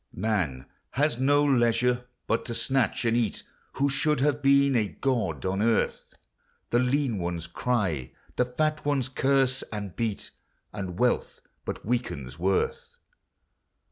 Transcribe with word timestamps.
Man 0.15 0.65
has 0.93 1.19
no 1.19 1.43
leisure 1.43 2.07
but 2.25 2.43
to 2.45 2.55
snatch 2.55 3.05
and 3.05 3.15
eat, 3.15 3.43
Who 3.73 3.87
should 3.87 4.19
have 4.19 4.41
been 4.41 4.75
a 4.75 4.87
god 4.87 5.45
on 5.45 5.61
earth; 5.61 6.15
The 6.71 6.79
lean 6.79 7.19
ones 7.19 7.45
cry; 7.45 8.11
the 8.35 8.45
fat 8.45 8.83
ones 8.83 9.07
curse 9.09 9.61
and 9.71 9.95
beat, 9.95 10.31
And 10.73 10.97
wealth 10.97 11.41
but 11.65 11.85
weakens 11.85 12.39
worth. 12.39 12.97